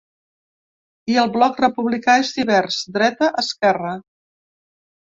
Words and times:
I 1.15 1.19
el 1.25 1.29
bloc 1.35 1.61
republicà 1.65 2.17
és 2.23 2.33
divers: 2.41 2.81
dreta, 2.99 3.31
esquerra. 3.45 3.97